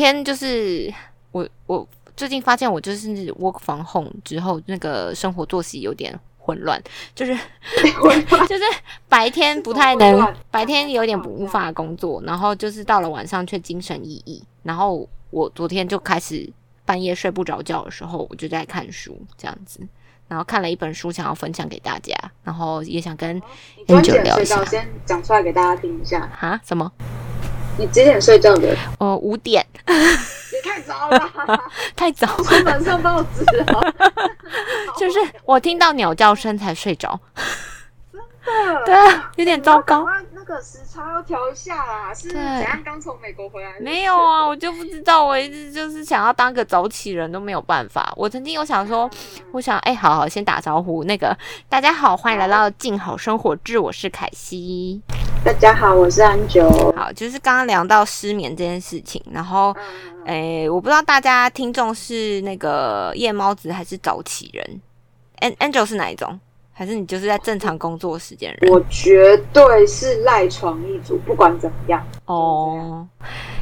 [0.00, 0.92] 天就是
[1.30, 6.82] 我我最近发现我就是 work from home 之后，那个生活作息有点混乱，
[7.14, 7.34] 就是
[8.48, 8.62] 就是
[9.10, 14.42] 白天不太能，白天有点无法工作，然后就是到了晚上却精神奕奕。
[14.62, 16.50] 然后我昨天就开始
[16.86, 19.80] 半夜睡不着觉的时候，我就在看书这样子，
[20.28, 23.36] 然后看了一本书，想要分享给大家，然后也想跟
[23.86, 24.64] 你几点睡觉？
[24.64, 26.58] 先讲出来给大家听一下哈？
[26.64, 26.90] 什么？
[27.80, 28.76] 你几点睡觉的？
[28.98, 29.66] 我，五点。
[29.86, 31.58] 也太早了，
[31.96, 32.26] 太早。
[32.26, 33.94] 出门上报纸了。
[35.00, 37.18] 就是我听到鸟叫声才睡着。
[38.12, 38.20] 真
[38.74, 38.84] 的？
[38.84, 40.04] 对啊，有点糟糕。
[40.32, 42.12] 那个时差要调一下啦。
[42.12, 42.82] 是怎样？
[42.84, 43.72] 刚从美国回来？
[43.80, 45.24] 没有啊，我就不知道。
[45.24, 48.12] 我一直就是想要当个早起人都没有办法。
[48.14, 49.08] 我曾经有想说，
[49.52, 51.02] 我想哎，好好先打招呼。
[51.04, 51.34] 那个
[51.66, 55.00] 大家好，欢迎来到静好生活志，我是凯西。
[55.42, 56.68] 大家好，我是安九。
[56.94, 59.74] 好，就是刚刚聊到失眠这件事情，然后，
[60.26, 64.80] 诶，我不知道大家听众是那个夜猫子还是早起人
[65.40, 66.38] ？An Angel 是哪一种？
[66.72, 68.70] 还是你就是在正常工作时间人？
[68.70, 72.06] 我绝对是赖床一族，不管怎么样。
[72.26, 73.06] 哦，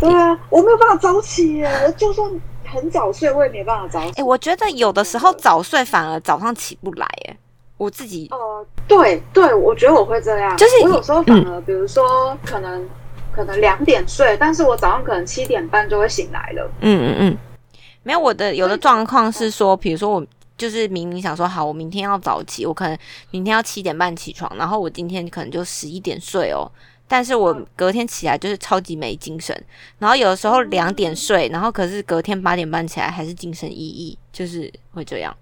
[0.01, 2.29] 对啊，我没有办法早起耶，我就算
[2.65, 4.21] 很早睡，我也没办法早起。
[4.21, 7.37] 哎，我觉得有的时候早睡反而早上起不来，哎。
[7.79, 12.87] 我自己哦，对对，我觉得我会这样，就是我有时候反而，比如说可能
[13.33, 16.71] 可能两点睡，但是我早上可能七点半就会醒来了。
[16.81, 17.39] 嗯嗯嗯，
[18.03, 22.99] 没有我的有的状况是说，比如说我就是明明想说好，我明天要早起，我可能
[23.31, 26.69] 明天要七点半起床，然后我今天可能就十一点睡哦，
[27.07, 29.57] 但是我隔天起来就是超级没精神，
[30.01, 35.33] 然后有的时候两点睡，然后可是隔天八点半起来还是精神奕奕，就是会这样。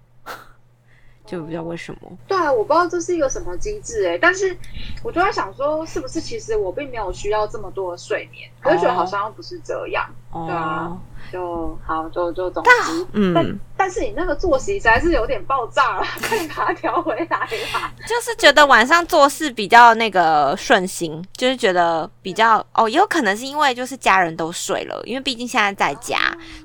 [1.27, 4.57] 就不知道为什么，对啊，我不知道这是一个什么机制哎，但是
[5.03, 10.97] 我就在想说，是不是其实我并没有需要这么多的睡眠，我就觉得好像又不是这样，对啊，
[11.31, 12.69] 就好，就就总之，
[13.11, 17.93] 嗯，但但是你那个作息实在是有点爆炸了， 可以把它调回来吧？
[18.07, 26.17] 就是觉得晚上做事比较那个顺心，就是觉得比较哦，也有可能是因为就是家人都睡了，因为毕竟现在在家，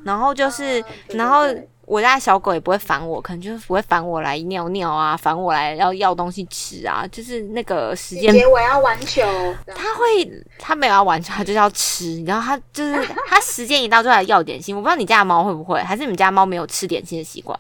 [0.05, 1.45] 然后就是然后。
[1.93, 8.33] 我家小狗也不会烦我，可能就是不会烦我来尿尿啊，烦我来要要东西吃啊，就是那个时间。
[8.33, 9.21] 姐我要玩球。
[9.67, 12.07] 它会，它没有要玩球，它就是要吃。
[12.07, 14.75] 你知道它就是它时间一到就来要点心。
[14.75, 17.59] 我不知道你家的猫会不会，还是你们家猫没有吃点心的习惯？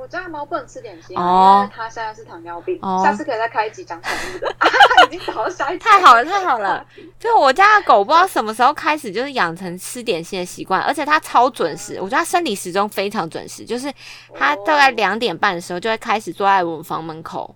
[0.00, 2.80] 我家猫不能吃点心，因为它现在是糖尿病。
[3.04, 4.50] 下次可以再开一集讲宠物的。
[5.06, 6.82] 已经跑到 下一太好了，太好了！
[7.18, 11.98] 就我家的狗，不知道什么时候开始就是养成吃点心的习惯，而且它超准时。
[12.00, 13.92] 我觉得它生理时钟非常准时，就是
[14.34, 17.54] 它大概两点半的时候就会开始坐在我们房门口，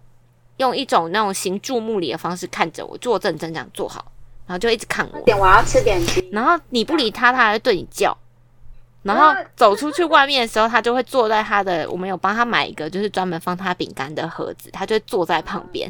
[0.59, 4.05] 用一种那种行注目礼的方式看着我，坐正正这样坐好，
[4.47, 5.21] 然后就一直看我。
[5.23, 8.15] 点我要吃点心，然后你不理它，它还会对你叫。
[9.05, 15.89] 然后走出去外面的时候，他就会坐在他的，我们有帮他买一个，就是专门放他饼干的盒子，他就坐在旁边，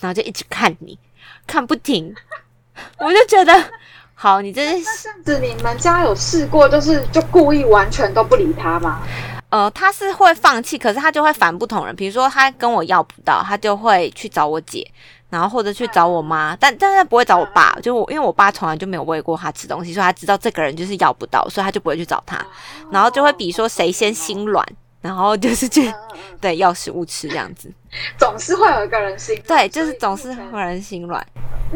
[0.00, 0.98] 然后就一直看你，
[1.46, 2.12] 看不停。
[2.98, 3.54] 我就觉得，
[4.14, 9.00] 好，你这是这样子，你们家有试过，就是就故意完全都不理他吗？
[9.50, 14.84] 呃，他是会放弃，可是他就会烦不同人，比如说他跟我要不到，他就会去找我姐。
[15.34, 22.40] 然后或者去找我妈，但但是不会找我爸，就我因为我爸从来就没有喂过他吃东西，所以他知道这个人就是要不到，所以他就不会去找他。
[22.88, 24.64] 然后就会比说谁先心软，
[25.00, 25.92] 然后就是去
[26.40, 27.68] 对要食物吃这样子。
[28.16, 31.26] 总是会有一个人心对，就是总是会有人心软。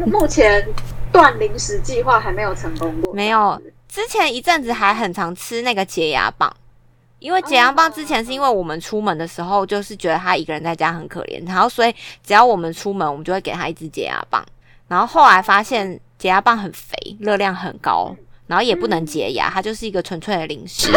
[0.05, 0.65] 目前
[1.11, 3.61] 断零食计划还没有成功过，没有。
[3.89, 6.49] 之前一阵子还很常吃那个解压棒。
[7.19, 11.93] 因为解压棒之前是因为我们出门的时候，就是觉得他一个人在家很可怜，然后所以
[12.23, 14.43] 只要我们出门，我们就会给他一支解压棒。
[14.87, 18.15] 然后后来发现解压棒很肥，热量很高，
[18.47, 20.91] 然后也不能解压，它就是一个纯粹的零食，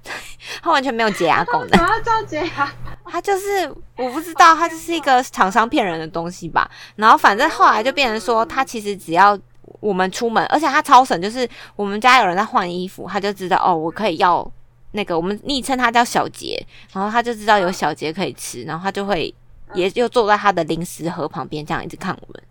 [0.62, 1.80] 它完全没有解压功能。
[1.80, 2.72] 要叫解压？
[3.04, 6.70] 它就是我不知道，它就是一个厂商骗人的东西吧。
[6.94, 9.36] 然后反正后来就变成说，它其实只要
[9.80, 14.48] 我们出门，而且它超省，就是我们家有人在换衣服，他就知道哦，我可以要。
[14.92, 19.34] 那个我们昵称他叫小杰，然后他就知道有小杰可以吃，然后他就会
[19.74, 22.42] 也就坐在他的零食盒旁边，这样一直看我们。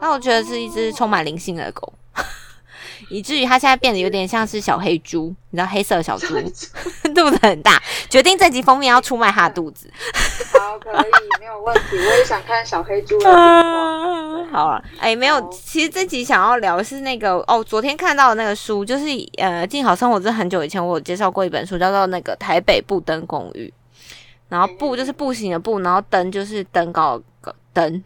[0.00, 1.92] 那我觉得是一只充满灵性的狗。
[3.08, 6.34] 以至于它现在变得有点像是小黑猪，你知道黑色小猪，
[7.14, 9.90] 肚子很大，决定这集封面要出卖它的肚子。
[10.52, 11.96] 好，可以，没有问题。
[11.96, 13.30] 我也想看小黑猪的
[14.50, 19.04] 好了，哎，没有，其实这集想要聊是那个哦，昨天看到的那个书，就是
[19.38, 23.72] 呃，静好生活是很久以前我有介绍过一本书，叫做那个台北布登公寓。
[24.48, 27.20] 然后步就是步行的步，然后登就是登高。
[27.72, 28.02] 登，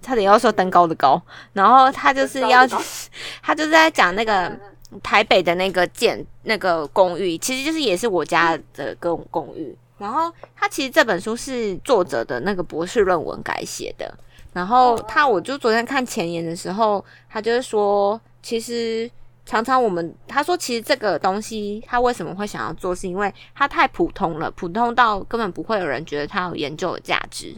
[0.00, 1.20] 差点要说登高的高，
[1.52, 2.64] 然后他就是要，
[3.42, 4.56] 他就是在讲那个
[5.02, 9.76] 台北的那个建那个公寓，其实就是也是我家的公公寓。
[9.98, 14.16] 然后他其实这本书是作者的那个博士论文改写的。
[14.52, 19.10] 然后他，我就昨天看前言的时候，他就是说，其实
[19.46, 27.54] 常常我们他说，其实这个东西他为什么会想要做，是因为它太普通了，普通到根本不会有人觉得它有研究的价值。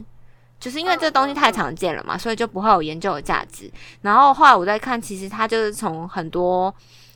[0.61, 3.69] 就是因为这东西太常见了嘛，所以就不会有研究的价值。
[4.01, 6.73] 然后后来我在看，其实他就是从很多，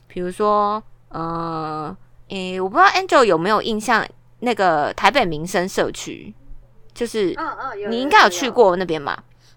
[0.09, 1.97] 比如说，呃，
[2.29, 4.05] 诶，我不知道 Angel 有没有印象，
[4.41, 6.35] 那个台北民生社区，
[6.93, 9.17] 就是，嗯嗯，你应该有去过那边嘛？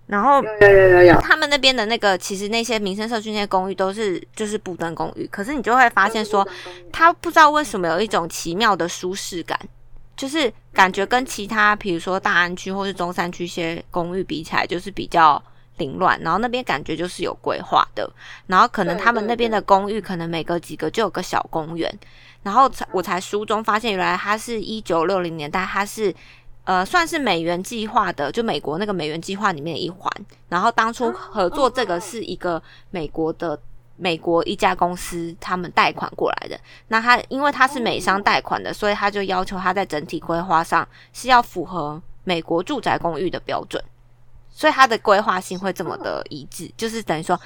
[0.09, 6.45] 然后有有有有有，他们那边的那个，其实那些民生社区那些公寓都是就是布登公寓，可是你就会发现说，
[6.91, 9.57] 他不知道为什么有一种奇妙的舒适感。
[10.17, 15.41] 就是感觉跟其他，比如说大安区或是中山区一些公寓比起来，就是比较
[15.77, 16.19] 凌乱。
[16.19, 18.11] 然后那边感觉就是有规划的，
[18.47, 21.89] 然后可能他们那边的公寓可能每隔几个就有个小公园。
[22.43, 26.13] 然后才我才书中发现，原来它是一九六零年代，它是
[26.69, 30.11] 呃算是美元计划的，就美国那个美元计划里面的一环。
[30.47, 32.61] 然后当初合作这个是一个
[32.91, 33.59] 美国的。
[34.01, 36.57] 美国一家公司他们贷款过来的，
[36.87, 43.83] 那他因为他是美商贷款的，所以他就要求他在整体规划上是要符合美国住宅公寓的标准，
[44.49, 47.37] 所以它的规划性会这么的一致，就是等于说，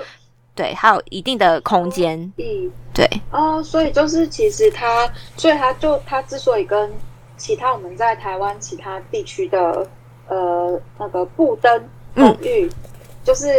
[0.53, 6.91] 对，还有一定的空间，嗯，对，哦，所以就是其实他，所以他就他之所以跟
[7.37, 9.87] 其他我们在台湾其他地区的
[10.27, 12.69] 呃那个布灯公寓，
[13.23, 13.49] 就是。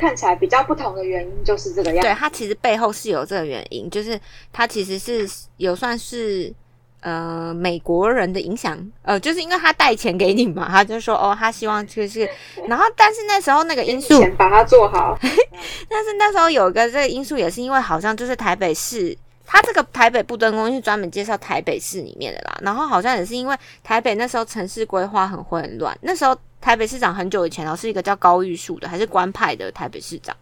[0.00, 2.00] 看起来比较不同的原因就是这个样。
[2.00, 4.16] 对，它其实背后是有这个原因，就是
[4.52, 6.54] 它其实是有算是
[7.00, 12.20] 呃美国人的影响，呃，就是因为他带钱给你嘛，他就说哦，他希望就是，
[12.68, 15.18] 然后但是那时候那个因素，把它做好。
[15.90, 26.38] 但是那时候有一个这个因素，也是因为好像就是台北市，他这个台北布灯公是专门介绍台北市里面的啦，然后好像也是因为台北那时候城市规划很混乱，那时候。
[26.60, 30.36] 台北市长很久以前哦，是一个叫高玉树的，还是官派的台北市长。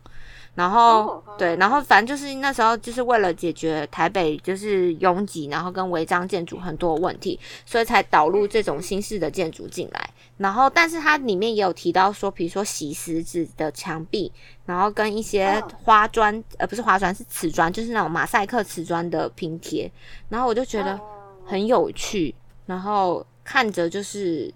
[0.56, 10.11] 然后对，然后反正就是那时候就是为了解决台北就是拥挤，然后跟违章建筑很多问题，所以才导入这种新式的建筑进来。
[10.38, 14.32] 然后，但是它里面也有提到说，比如说洗石子的墙壁，
[14.64, 19.91] 然后跟一些花砖，呃，不是花砖，是瓷砖，就是那种马赛克瓷砖的拼贴。
[20.31, 20.99] 然后我就觉得
[21.44, 24.52] 很有趣，然后看着就是。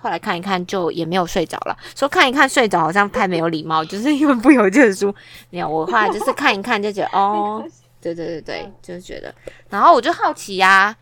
[0.00, 1.76] 后来看一看，就也没有睡着了。
[1.96, 5.12] 说看一看睡着，好像太没有礼貌，就是因为不有这本书。
[5.50, 7.64] 没有，我后来就是看一看，就觉得 哦，
[8.00, 9.34] 对对对对，就是觉得。
[9.68, 10.94] 然后我就好奇呀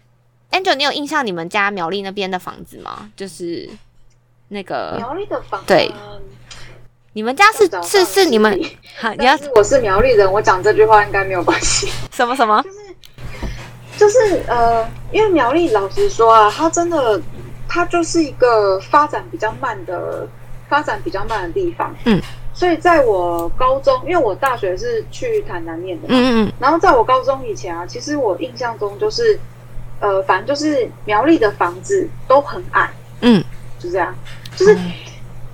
[0.51, 3.11] ，Angel，你有印象你们家苗栗那边的房子吗？
[3.15, 3.69] 就是
[4.49, 5.93] 那个苗栗的房，对，
[7.13, 8.59] 你们家是是是你们，
[9.19, 11.87] 你要我是苗栗人，我讲这句话应该没有关系。
[12.13, 12.63] 什么什么？
[12.63, 12.79] 就是
[13.99, 17.21] 就是呃，因为苗栗老实说啊，它真的。
[17.77, 20.27] 它就是一个发展比较慢的、
[20.67, 21.95] 发展比较慢的地方。
[22.07, 22.19] 嗯，
[22.55, 29.39] 所以在我高中，因为我大学是去台南念的，嗯嗯，然后在我高中以前啊，其实我印象中就是，
[30.01, 32.91] 呃，反正就是苗栗的房子都很矮，
[33.21, 33.45] 嗯，
[33.79, 34.15] 就这样，
[34.57, 34.79] 就是，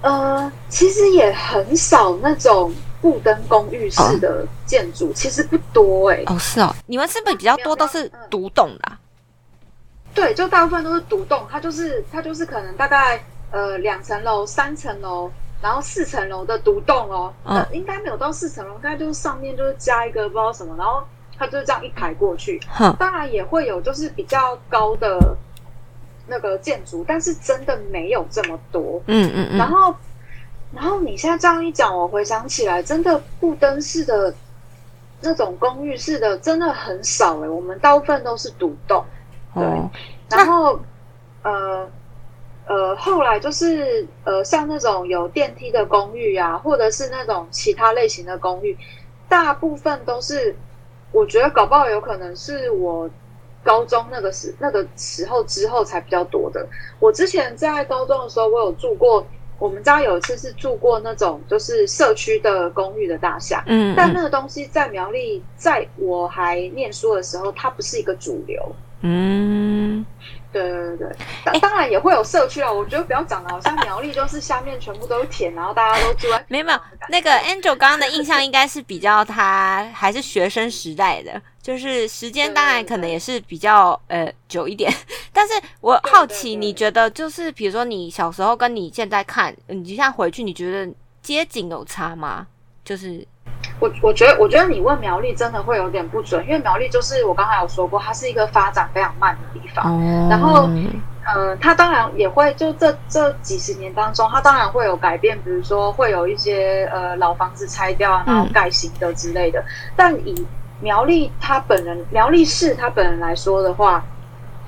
[0.03, 6.23] 呃，其实也很少那种布登公寓式的建筑，其实不多哎。
[6.27, 8.93] 哦，是哦，你们是不是比较多都是独栋的？
[10.15, 15.31] 对，就大部分都是独栋，它就是它就是可能大概呃两层楼、三层楼，
[15.63, 21.03] 然后四层楼的独栋哦，呃，应该没有到四层楼，应该就是上面就是加一个不知道什么，然后
[21.39, 22.61] 它就是这样一排过去。
[22.99, 25.37] 当然也会有就是比较高的
[26.27, 29.03] 那个建筑，但是真的没有这么多。
[29.07, 29.57] 嗯嗯嗯。
[29.59, 29.95] 然后
[30.75, 34.35] 然后你现在这样一讲，我回想起来，真的布灯式的
[35.23, 39.03] 那种公寓式的真的很少哎，我们大部分都是独栋。
[39.55, 39.65] 对，
[40.31, 40.81] 然后
[41.43, 41.89] 呃
[42.67, 48.79] 呃，后来就是呃，像那种有电梯的公寓啊，或者是那种其他类型的公寓，
[49.29, 50.55] 大部分都是
[51.11, 53.11] 我觉得搞不好有可能是我
[53.63, 56.67] 高中那个时那个时候之后才比较多的。
[56.99, 59.27] 我之前在高中的时候，我有住过，
[59.59, 68.75] 我们家有一次是住过那种就是社区的公寓的大厦，嗯，但那个东西在苗栗，在我还念书的时候，它不是一个主流。
[69.05, 70.07] 嗯，
[70.53, 71.09] 对对对
[71.45, 72.73] 对，当然也会有社区啊。
[72.73, 76.81] 我觉得不要讲的好像苗栗就是下面全部都是田，然后大家都住在没有没有。
[77.09, 84.93] 那个 Angel 刚刚的印象应该是比较他还是学生时代的，就是时间当然可能也是比较呃久一点。
[85.33, 90.93] 但是我好奇，你觉得就是比如说你小时候跟你现在看，你现在回去，你觉得
[91.23, 92.47] 街景有差吗？
[92.85, 93.27] 就是
[93.83, 99.85] 我我觉得，我觉得你问苗栗真的会有点不准，因为苗栗就是我刚才有说过，它是一个发展非常慢的地方。
[100.31, 100.71] 然后，
[101.35, 109.65] 呃，它当然也会就这这几十年当中，它当然会有改变，比如说会有一些呃老房子拆掉啊，然后盖新的之类的。
[109.97, 110.47] 但以
[110.79, 114.05] 苗栗它本人，苗栗市它本人来说的话。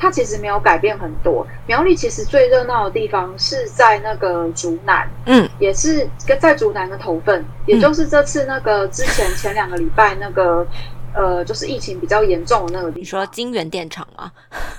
[0.04, 1.46] 它其实没有改变很多。
[1.66, 10.66] 苗栗其实最热闹的地方是在那个竹南，嗯，也是跟在竹南的头份，也就是这次那个之前前两个礼拜那个
[11.14, 13.00] 呃，就是疫情比较严重的那个地方。
[13.00, 14.30] 你说金源电厂吗？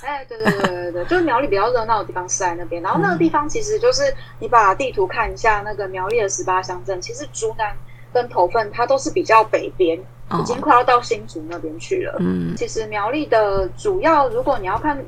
[0.04, 2.80] 哎，对对对对对，就是苗栗比较热闹的地方是在那边。
[2.84, 4.04] 然后那个地方其实就是
[4.38, 7.76] 你把地图看一下，那个苗栗的十八乡镇，其实竹南
[8.16, 10.00] 跟头份它都是比较北边。
[10.40, 12.16] 已经快要到新竹那边去了。
[12.20, 15.00] 嗯，其实苗栗的主要，如果你要看，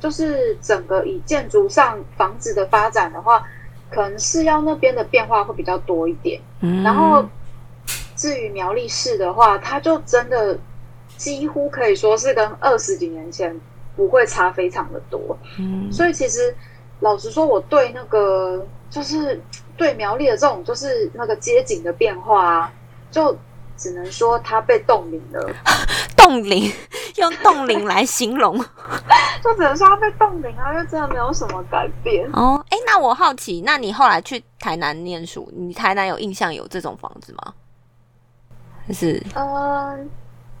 [0.00, 3.46] 就是整个以建筑上房子的发展的话，
[3.88, 6.40] 可能是要那边的变化会比较多一点。
[6.60, 7.24] 嗯，然后
[8.16, 10.58] 至于苗栗市的话，它就真的
[11.16, 13.56] 几乎可以说是跟二十几年前
[13.94, 15.38] 不会差非常的多。
[15.60, 16.52] 嗯，所以其实
[16.98, 19.40] 老实说，我对那个就是
[19.78, 22.72] 对苗栗的这种就是那个街景的变化啊，
[23.10, 23.34] 就。
[23.80, 25.54] 只能说它被冻龄了，
[26.16, 26.68] 冻龄
[27.14, 28.58] 用冻龄来形容，
[29.40, 32.60] 就只能说它被冻龄啊，因为真的没有什么改变哦。
[32.70, 37.54] 哎，那我好奇，那你后来去台南念书，你台南有印象有这种房子吗？
[38.84, 39.96] 还是呃，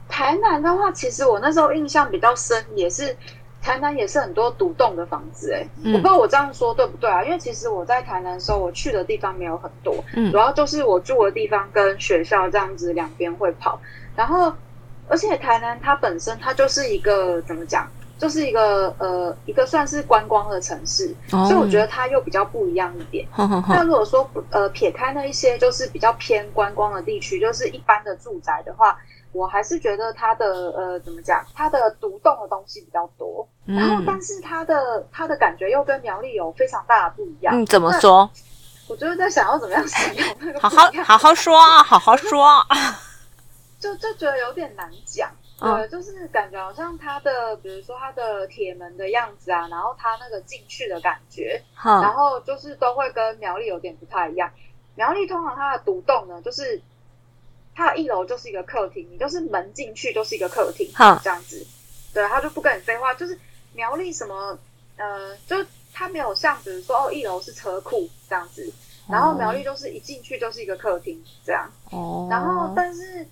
[0.08, 3.16] 台南的话，其实我那时候印象比较深，也是。
[3.60, 7.24] 台南也是很多独栋的房子，哎，我不知道我这样说对不对啊？
[7.24, 13.80] 因为其实我在台南的时候，我去的地方没有很多，嗯主要就是我住的地方跟学校这样子两边会跑。
[14.16, 14.52] 然后，
[15.08, 23.26] 而且台南它本身它就是一个怎么讲，就是一个呃一个算是观光的城市，所以我觉得它又比较不一样一点。
[23.74, 28.96] 那如果说呃撇开那一些就是比较偏观光的地区，就是一般的住宅的话。
[29.32, 31.44] 我还是觉得它的呃，怎么讲？
[31.54, 37.54] 它的独栋的东西比较多，然后但是它的它的感觉又跟苗栗有非常大的不一样。
[37.54, 38.28] 嗯，怎么说？
[38.88, 40.58] 我就是在想要怎么样形容那个。
[40.60, 42.46] 好好好好说啊，好好说。
[43.78, 45.30] 就就觉得有点难讲，
[45.60, 54.50] 对，就是感觉好像它的，比如说它的铁门的样子啊，然后它那个进去的感觉，然后就是都会跟苗栗有点不太一样。
[54.96, 56.80] 苗栗通常它的独栋呢，就是。
[57.78, 60.90] 它的一楼就是一个客厅，你就是门进去就是一个客厅，
[61.22, 61.64] 这样子，
[62.12, 63.38] 对，他就不跟你废话，就是
[63.72, 64.58] 苗栗什么，
[64.96, 68.68] 呃，就他没有像比如说哦，一楼是车库这样子，
[69.08, 73.24] 然后苗栗就是一进去就是一个客厅这样，哦，然后但是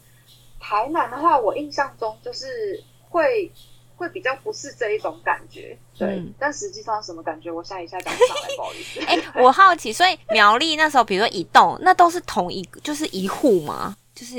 [0.61, 3.51] 台南的话，我印象中就是会
[3.97, 9.01] 会比较不是这一种感觉，对，但实际上什么感觉，我下一下讲不上来， 不好意思。
[9.07, 13.97] 哎，我好奇，所以苗栗那时候，比如说一栋，那都是同一就是一户吗？
[14.17, 14.37] 就是，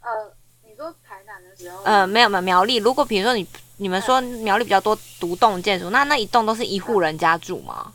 [0.00, 0.32] 呃，
[0.64, 2.76] 你说台南的时候，呃，没有没有苗栗。
[2.76, 7.92] 如果比如说你你们说苗栗比较多独栋建筑，那那一栋都是一户人家住吗？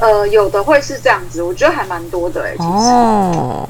[0.00, 2.56] 呃，有的会是这样子，我觉得还蛮多的哎。
[2.58, 3.64] 哦，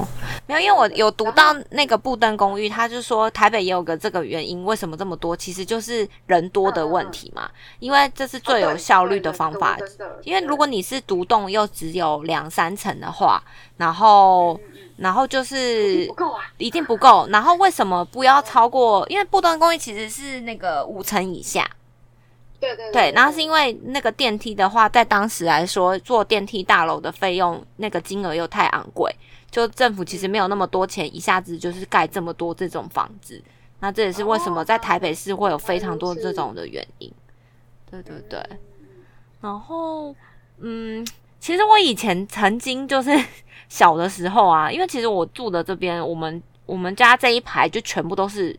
[0.47, 5.37] 没有，因为我有读到那个布登公寓，他就说台北也有个这个原因，为什么这么多？
[5.37, 7.47] 其实就是人多的问题嘛。
[7.77, 9.77] 因为这是最有效率的方法。
[10.23, 13.43] 因为如果你是独栋又只有两三层的话，
[13.77, 14.59] 然后。
[14.99, 17.25] 然后就是不够啊，一定不够。
[17.29, 19.05] 然后为什么不要超过？
[19.09, 21.69] 因为布端公寓其实是那个五层以下。
[22.59, 23.11] 对对对。
[23.15, 29.15] 然后是因为那个电梯的话，在当时来说，坐电梯大楼的费用那个金额又太昂贵，
[29.49, 33.41] 就政府其实没有那么多钱，一下子就是盖这么多这种房子。
[33.79, 37.09] 那这也是为什么在台北市会有非常多这种的原因。
[37.89, 38.43] 对对对。
[39.39, 40.13] 然后，
[40.57, 41.07] 嗯，
[41.39, 43.17] 其实我以前曾经就是。
[43.69, 48.57] 小的时候啊，因为其实我住的这边，我们我们家这一排就全部都是，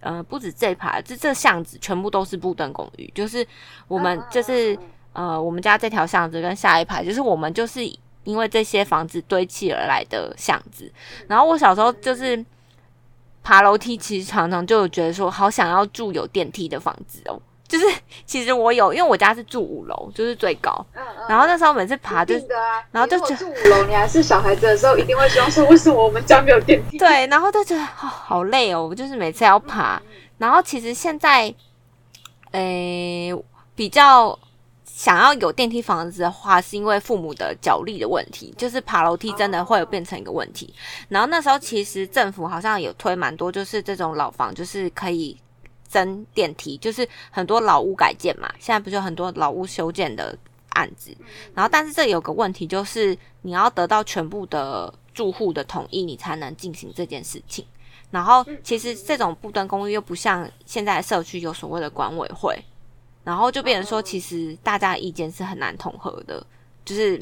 [0.00, 3.44] 呃，不止这一排，这这巷子全部都是布登公寓，就是
[3.88, 4.78] 我们就是
[5.14, 7.80] 呃，我们家这条巷子跟下一排，就是我们就是
[8.24, 10.92] 因为这些房子堆砌而来的巷子。
[11.26, 12.44] 然后我小时候就是
[13.42, 17.40] 爬楼梯，其实常常就觉得说，好想要住有电梯的房子哦。
[17.70, 17.86] 就是
[18.26, 20.84] 其实我有，因为我家是住五楼，就是最高。
[20.92, 21.26] 嗯嗯。
[21.28, 22.34] 然后那时候每次爬就，
[22.90, 26.98] 然后就住五楼，你还是小孩子的时候，一定会希望说，为什么我们家没有电梯？
[26.98, 30.02] 对，然后就觉得好好累哦，我就是每次要爬。
[30.36, 31.54] 然后其实现在，
[32.50, 33.32] 诶，
[33.76, 34.36] 比较
[34.84, 40.74] 想要有电梯房子的话，是因为父母的脚力的问题，就是爬楼梯真的会有变成一个问题。
[41.08, 45.38] 然后那时候其实政府好像有推蛮多，就是这种老房，就是可以。
[45.90, 51.14] 增电梯就是很多老屋改建嘛，现在不是有很多老屋修建的案子，
[51.52, 57.66] 然后但是这有个问题，就是你要得到全部的住户的同意，你才能进行这件事情。
[58.12, 62.56] 然后其实这种布登公寓又不像现在的社区有所谓的管委会，
[63.24, 66.44] 然后就变成说，其实大家的意见是很难统合的，
[66.84, 67.20] 就是，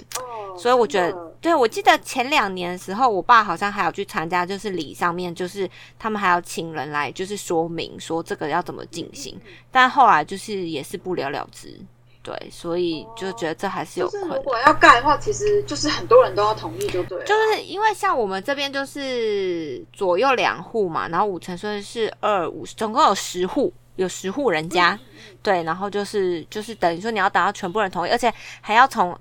[0.59, 5.69] 所以我觉得，对我记得前两年的时候，我爸好像还有去参加，就是礼上面，就是
[5.99, 9.41] 他们还要请人来，就是说明说这个要怎么进行，
[9.71, 11.79] 但后来就是也是不了了之。
[12.21, 14.11] 对，所以就觉得这还是有。
[14.11, 17.25] 就是如果要盖的话，其实就是很多人都要同意，就对。
[17.25, 24.99] 就是因为像我们这边就是左右两户嘛，然后五层所以是二五，总共有十户，有十户人家。
[25.43, 28.31] 对，然后就是就是等于说你要达到全部人同意，而且
[28.61, 29.19] 还要从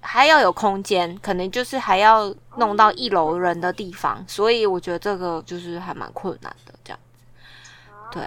[0.00, 7.18] 还要有空间，可能就是还要弄到一楼人的地方，所以我觉得这个就是还蛮困难的这样子。
[8.12, 8.22] 对。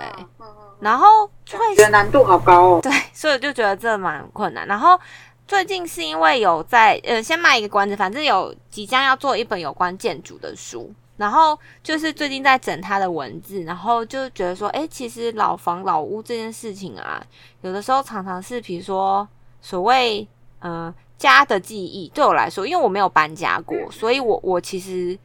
[0.79, 4.67] 然后会觉得难度好高哦，对， 所以就觉得这蛮困难。
[4.67, 4.99] 然后
[5.47, 17.23] 最近是因为有在呃，先卖一个关子，反正有即将要做一本有关建筑的书，然后就是最近在整他的文字，然后就觉得说，哎，其实老房老屋这件事情啊，
[17.61, 19.25] 有的时候常常是比如说
[19.61, 20.27] 所谓
[20.59, 25.17] 嗯家的记忆，对我来说，因为我没有搬家过，所以我我其实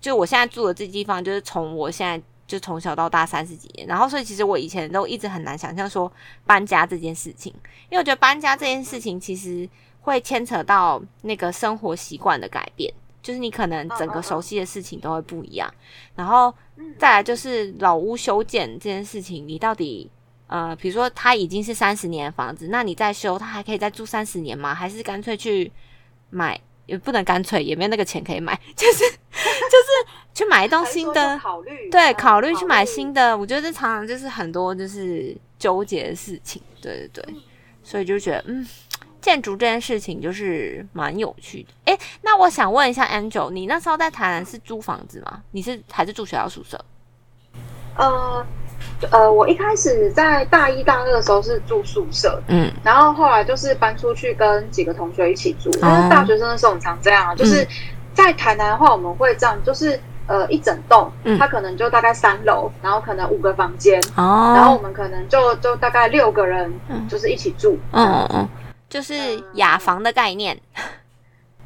[0.00, 2.22] 就我现在住的这地方，就是从我现在。
[2.48, 6.10] 就从小到大三十几年，然后所以其实我以前都一直很难想象说
[6.46, 7.52] 搬家这件事情，
[7.90, 9.68] 因为我觉得搬家这件事情其实
[10.00, 15.70] 会牵扯到那个生活习惯的改变，就是你可能整个熟悉的事情都会不一样。
[16.14, 16.50] 然后
[16.98, 20.10] 再来就是老屋修建这件事情，你到底
[20.48, 24.74] 呃，比如说它已经是三十年的房子，那你再修，它还可以再住三十年吗？
[24.74, 25.70] 还是干脆去
[26.30, 26.60] 买？
[26.86, 33.36] 也不能干脆，也没有那个钱可以买， 就是就是去买一栋新的，考虑对，考虑去买新的。
[33.36, 37.34] 我觉得这常常就是很多就是纠结的事情，对对对，
[37.82, 38.66] 所以就觉得嗯，
[39.20, 41.68] 建筑这件事情就是蛮有趣的。
[41.84, 45.42] 哎，那我想问一下 Angel，你那时候在台南是租房子吗？
[45.50, 46.82] 你是还是住学校宿舍？
[47.98, 48.46] 呃。
[49.10, 55.70] 呃，我一开始在大一、大二的时候是住宿舍，嗯，然后后来就是搬出去跟几个同学一起住。
[55.70, 57.66] 因为大学生的时候很常这样，就是
[58.12, 66.72] 在台南的话，我们会这样，就是呃一整栋，它可能就大概三楼，然后可能五个房间，哦，然后我们可能就就大概六个人，
[67.08, 68.48] 就是一起住，嗯嗯，
[68.88, 69.14] 就是
[69.54, 70.58] 雅房的概念。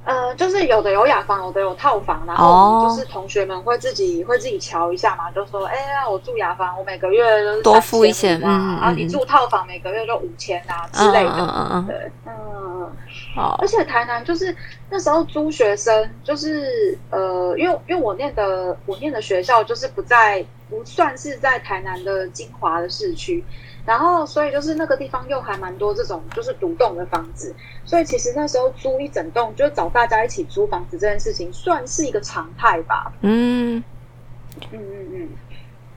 [0.04, 12.92] 呃，就是有的有雅房，有的有套房，然后就是同学们会自己会自己瞧一下嘛，就说，哎呀，我住雅房，我每个月都多付一些嘛，然后你住套房，每个月就五千啊之类的，嗯嗯嗯，对，嗯，
[13.36, 14.54] 好，而且台南就是
[14.90, 23.44] 那时候租学生，就是呃，因为因为我念的我念的学校就是不在不算是在台南的精华的市区。
[23.84, 27.54] 然后，所以就是那个地方又还蛮多这种就是独栋的房子，
[27.84, 33.12] 所以其实那时候租一整栋，就找大家一起租房子这件事情，算是一个常态吧。
[33.20, 33.84] 嗯
[34.70, 35.28] 嗯嗯嗯。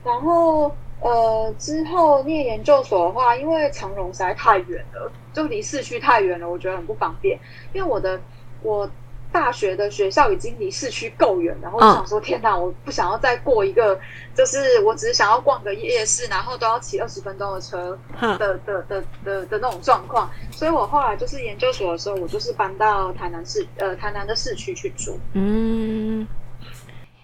[0.04, 7.38] 然后呃，之后念研究所的话，因为长荣实在太远了，就离市区太远了，我觉得很不方便。
[7.72, 8.20] 因为我的
[8.62, 8.90] 我。
[9.32, 13.98] 大学的学校已经离市区够远，然后我想说，天哪，我不想要再过一个，
[14.34, 20.30] 就是我只是想要逛个夜市，然后都要骑二十分钟的车的的的的的那种状况。
[20.50, 25.18] 所以我后来就是研究所的时候，我就是搬到台南市，呃，台南的市区去住。
[25.34, 26.26] 嗯，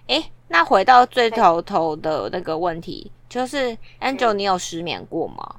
[0.07, 5.57] 哎，那回到最头头的那个问题，就是 Angel，你有失眠过吗？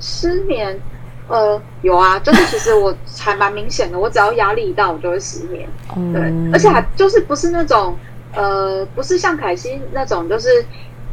[0.00, 0.80] 失眠。
[1.28, 5.68] 呃，有啊，就是其实我还蛮明显的，我只要压力一大，我就会失眠。
[6.12, 6.20] 对，
[6.52, 7.96] 而且还就是不是那种
[8.34, 10.64] 呃，不是像凯西那种，就是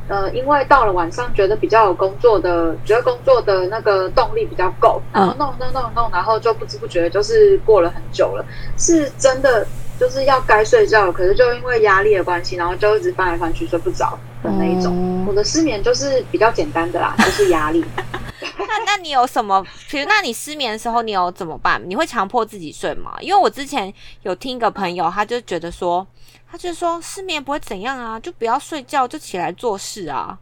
[0.08, 8.44] 呃，因为到了晚上觉得比较有工作的，觉得工作的那个动力比较够，然后弄弄弄弄，然后就不知不觉就是过了很久了。
[8.78, 9.66] 是真的
[10.00, 15.26] 就是要该睡觉，可是就因为压力的关系，然后就一直翻来翻去睡不着的那一种。
[15.28, 17.86] 我的失眠就是比较简单的啦，就是压力。
[18.58, 19.66] 那那你有什么？
[19.90, 21.82] 比如，那你失眠的时候，你有怎么办？
[21.86, 23.16] 你会强迫自己睡吗？
[23.20, 26.06] 因为我之前有听一个朋友，他就觉得说，
[26.50, 30.38] 他就说失眠不会怎样啊，就不要睡觉，就起来做事啊。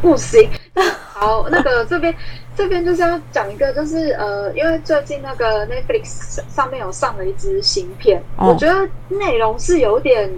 [0.00, 0.48] 不行。
[1.12, 2.14] 好，那个这边
[2.56, 10.30] 这边就是要讲一个，就是呃，因为最近那个 Netflix 上面有上了一支新片，我觉得内容是有点。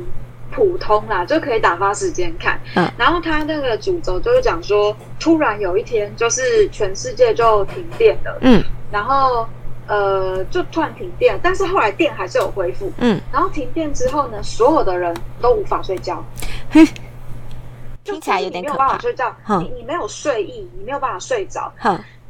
[0.51, 2.61] 普通啦，就可以打发时间看。
[2.75, 8.39] 嗯，然后他那个主轴就是讲说，突然有一天，就是全世界就停电了。
[8.43, 9.47] 嗯，然后
[9.87, 12.93] 呃，就突然停电，但是后来电还是有恢复。
[12.99, 16.25] 嗯，然后停电之后呢，所有的人都无法睡觉。
[18.05, 18.77] 听起来有点可怕。
[18.77, 21.73] 没有办法睡觉，你你没有睡意，你没有办法睡着。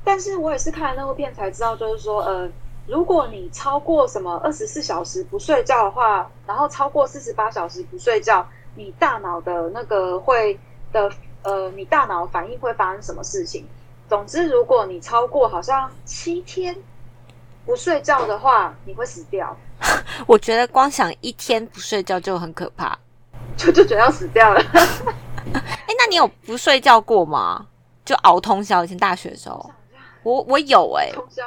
[0.04, 2.48] 但是我也是看了那部片才知道，就是说呃。
[2.90, 10.58] 如果你超过什么二十四小时不睡觉的话，然后超过四十八小时不睡觉，你大脑的那个会
[10.92, 11.08] 的
[11.42, 13.64] 呃，你大脑反应会发生什么事情。
[14.08, 16.76] 总之，如果你超过好像七天
[17.64, 19.56] 不睡觉的话，你会死掉。
[20.26, 22.98] 我觉得光想一天不睡觉就很可怕，
[23.56, 24.60] 就就觉得要死掉了。
[25.54, 27.66] 哎，那你有不睡觉过吗？
[28.04, 28.82] 就熬通宵？
[28.84, 29.70] 以前大学的时候，
[30.24, 31.44] 我我有哎，通宵，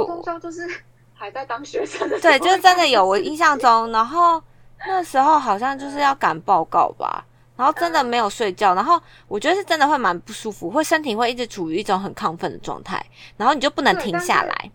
[0.00, 0.68] 熬通宵就是
[1.14, 2.18] 还在当学生的。
[2.20, 3.04] 对，就是真的有。
[3.06, 4.42] 我 印象中，然后
[4.86, 7.24] 那时候好像就是要赶报告吧，
[7.56, 13.04] 然后真的没有睡觉，然后我觉得是真的会蛮不舒服，会身体会一直处于一种很亢奋的状态，
[13.36, 14.70] 然后你就不能停下来。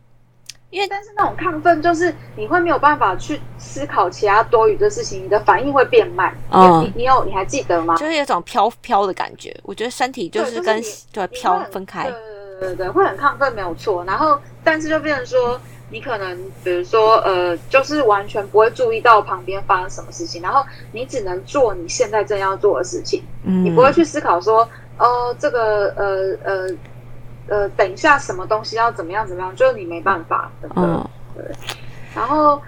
[0.70, 6.36] 因为但是那种亢奋就是你会没有办法去思考其他多余的事情，你的反应会变慢。
[6.52, 7.96] 嗯，你你有你还记得吗？
[7.96, 9.58] 就是有种飘飘的感觉。
[9.64, 10.82] 我觉得身体就是跟
[11.14, 12.04] 对飘分开。
[12.04, 14.04] 对对对对对，会很亢奋，没有错。
[14.06, 23.24] 然后但是就变成说，你可能比如说呃，就是完全不会注意到旁边发生什么事情，然后你只能做你现在正要做的事情。
[23.44, 24.68] 嗯，你不会去思考说，
[24.98, 26.70] 哦，这个呃呃。
[27.50, 31.02] 呃，等一下，什么东西要怎么样怎么样，就是你没办法，嗯，
[31.34, 31.46] 对。
[32.14, 32.62] 然后，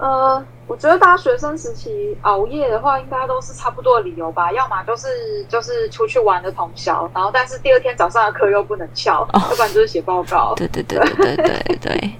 [0.00, 4.50] 呃，我觉得大家学生时期熬夜的话，应该都是差不多的理由吧。
[4.50, 10.54] 要么就是就是出去玩的通宵，然后但是第二天早上的课又不能翘，要不然就是写报告。
[10.58, 11.78] 对对对对对对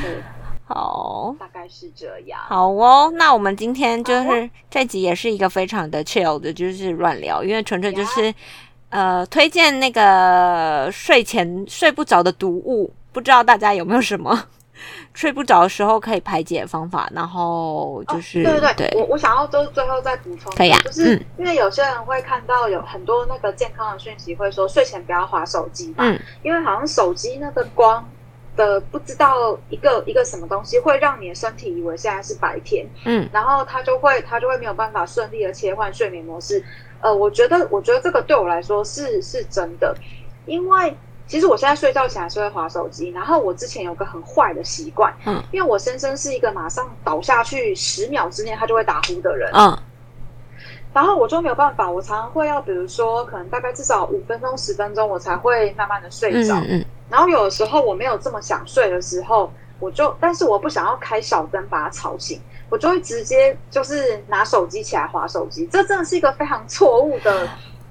[0.00, 0.22] 对。
[0.66, 2.38] 好，大概是这样。
[2.46, 8.34] 好哦，那我们今天就是这集也是一个非常的 chill 的，就是乱聊，因为纯粹就是。
[8.90, 14.46] 呃，推荐那个睡前睡不着的读物，不知道大家有没有什么
[15.14, 17.08] 睡不着的时候可以排解方法？
[17.14, 28.08] 然后就是对对对，我我想要就最后再补充，可以啊，就是因为有些人会看到有很多那个健康的讯息，会说睡前不要划手机嘛，嗯，因为好像手机那个光
[28.56, 36.62] 的不知道一个一个什么东西会让你的身体以为现在是白天，嗯，然后它就会它就会没有办法顺利的切换睡眠模式。
[37.00, 39.96] 呃，我觉得，我觉得这个对我来说是是真的，
[40.46, 40.92] 因为
[41.28, 49.78] 其实我现在睡觉起来是会划手机，然后我之前有个很坏的习惯，嗯，因为我先生是一个马上倒下去十秒之内他就会打呼的人，嗯，
[50.92, 62.40] 然后我就没有办法，我常常会要，比如说可能大概至少五分钟十分钟，我才会慢慢的睡着，嗯，然后有的时候我没有这么想睡的时候，我就，但是我不想要开小灯把他吵醒。
[62.70, 67.48] 我就会直接就是拿手机起来划手机，这真的是一个非常错误的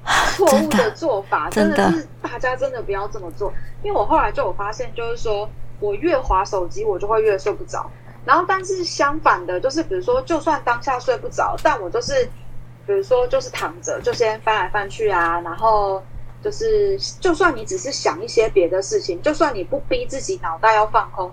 [0.36, 3.54] 错误的做法，真的是大家真的不要这么做。
[3.84, 7.90] 因为我后来就有发现，就是说我越划手机，我就会越睡不着。
[8.26, 12.26] 然后，但是相反的，就是比如说，就算当下睡不着，但我就是
[12.86, 16.02] 比如说就是躺着，就先翻来翻去啊，然后
[16.44, 21.32] 就是就算你只是想一些别的事情，就算你不逼自己脑袋要放空。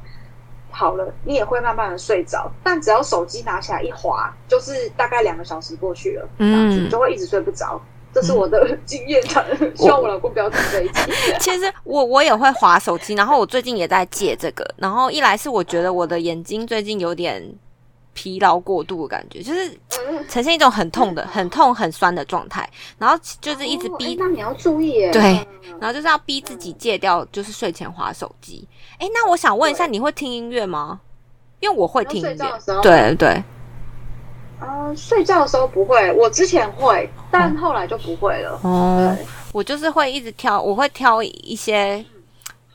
[0.71, 7.81] 好了，你也会慢慢的睡着，但只要手机拿起来一滑，就是大概两个小时过去了，嗯，就会一直睡不着。
[8.15, 11.13] 这是我的经验谈，希望 我老公不要听这一集。
[11.41, 17.55] 其实我我也会划手机，然后我最近也在戒这个，然后一来是我觉得我的眼睛最近有点。
[18.17, 19.77] 疲劳过度的感觉，就是
[20.29, 22.65] 呈现一种很痛的、很痛、很酸的状态，
[22.97, 24.15] 然后就是一直逼。
[24.17, 25.11] 那你要注意耶。
[25.11, 25.45] 对，
[25.81, 28.69] 然后就是要逼自己戒掉，就是睡前划手机。
[28.99, 31.01] 哎，那我想问一下，你会听音乐吗？
[31.59, 32.81] 因为我会听音乐。
[32.81, 33.43] 对对。
[34.65, 38.59] 呃，睡觉的时候不会，我之前会，但后来就不会了。
[38.63, 39.17] 哦。
[39.53, 42.05] 我就是会一直挑，我会挑一些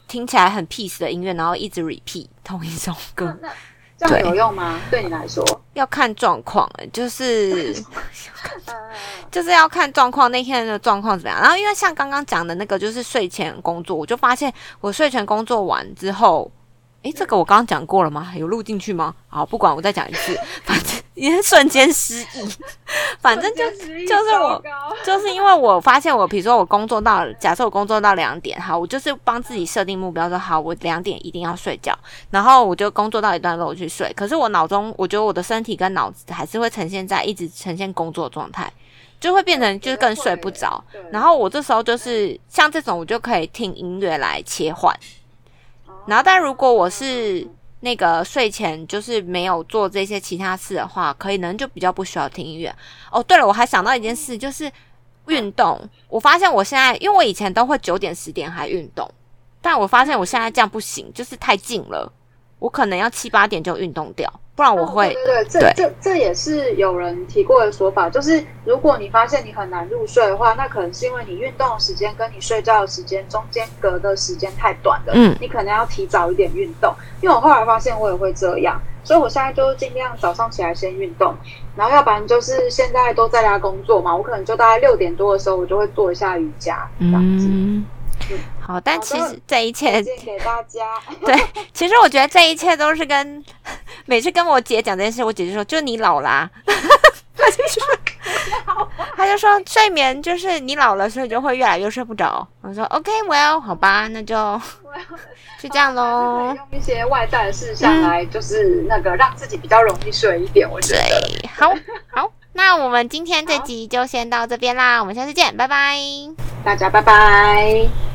[0.07, 3.37] 听起来很 peace 的音乐，然后一直 repeat 同一首歌。
[3.97, 4.79] 这样有用吗？
[4.89, 7.73] 对你来说要看状况，就是
[9.29, 11.41] 就是要看状况，那天的状况怎么样。
[11.41, 16.49] 然后因为像刚刚讲的那个，就是睡前工作，我就发现我睡前工作完之后。
[17.01, 18.33] 哎，这个我刚刚讲过了吗？
[18.35, 19.15] 有录进去吗？
[19.29, 20.37] 好，不管，我再讲一次。
[20.65, 22.25] 反正也瞬间失忆，
[23.19, 24.63] 反正就就是我，
[25.03, 31.93] 就是因为我发现我，比如说我工作到，假设我工作到两点，好，我就是帮自己设定目标，说好，我两点一定要睡觉，
[32.31, 34.11] 然后我就工作到一段落去睡。
[34.15, 38.71] 可是我脑中，我觉得我的身体跟脑子还是会呈现在一直呈现工作状态，
[39.19, 40.81] 就会变成就是更睡不着。
[41.11, 44.95] 然后我这时候就是像这种，我就可以听音乐来切换。
[46.07, 47.45] 然后，但如果我是
[47.81, 52.75] 那个睡前就是没有做这些其他事的话，可能就比较不需要听音乐。
[53.11, 54.71] 哦，对了，我还想到一件事，就是
[55.27, 55.79] 运动。
[56.07, 59.09] 我发现我现在，因为我以前都会九点十点还运动，
[59.61, 62.11] 但我发现我现在这样不行，就是太近了。
[62.59, 64.29] 我可能要七八点就运动掉。
[64.59, 65.13] 不然我会。
[65.13, 75.13] 对对对，这这这也是有人提过的说法，就是如果你发现你很难入睡的话，那可能是因为你运动的时间跟你睡觉的时间中间隔的时间太短了。
[75.15, 76.93] 嗯，你可能要提早一点运动。
[77.21, 81.33] 因为我后来发现我也会这样，所以我现在就尽量早上起来先运动，
[81.77, 87.47] 然后要不然就是现在都在家工作嘛，我可能就大概六点多的时候，我就会做一下瑜伽这样子。
[88.59, 90.99] 好，但其实这一切给大家。
[91.25, 91.35] 对，
[91.73, 93.43] 其实我觉得这一切都是跟
[94.09, 96.49] 每次跟我姐讲这件事，我姐就说：“就你老啦。
[97.37, 97.83] ”他就说
[99.15, 104.59] ：“他就说睡眠就是你老了，所以就会越来越睡不着。”我说：“OK，Well，好吧，那就
[105.61, 110.67] 就这样喽。”用一些外在的事项来，就是那个让自己比较容易睡一点。
[110.67, 111.71] 我觉得好
[112.11, 115.95] 好， 那我们今天这集就先到这边啦，我们下次见，拜拜，
[116.65, 118.09] 大家拜拜。